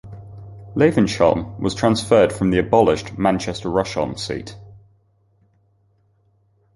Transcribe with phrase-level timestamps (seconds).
[0.73, 4.55] Levenshulme was transferred from the abolished Manchester Rusholme seat.